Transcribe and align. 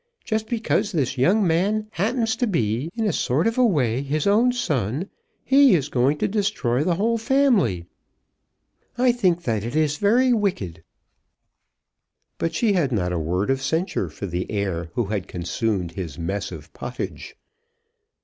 Just 0.25 0.47
because 0.49 0.91
this 0.91 1.15
young 1.15 1.45
man 1.45 1.87
happens 1.91 2.35
to 2.37 2.47
be, 2.47 2.89
in 2.95 3.05
a 3.05 3.13
sort 3.13 3.45
of 3.45 3.59
a 3.59 3.63
way, 3.63 4.01
his 4.01 4.25
own 4.25 4.51
son, 4.51 5.07
he 5.45 5.75
is 5.75 5.89
going 5.89 6.17
to 6.17 6.27
destroy 6.27 6.83
the 6.83 6.95
whole 6.95 7.19
family. 7.19 7.85
I 8.97 9.11
think 9.11 9.43
that 9.43 9.63
it 9.63 9.75
is 9.75 9.97
very 9.97 10.33
wicked." 10.33 10.83
But 12.39 12.55
she 12.55 12.73
had 12.73 12.91
not 12.91 13.13
a 13.13 13.19
word 13.19 13.51
of 13.51 13.61
censure 13.61 14.09
for 14.09 14.25
the 14.25 14.49
heir 14.51 14.85
who 14.95 15.05
had 15.05 15.27
consumed 15.27 15.91
his 15.91 16.17
mess 16.17 16.51
of 16.51 16.73
pottage. 16.73 17.37